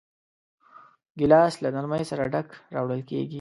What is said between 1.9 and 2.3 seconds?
سره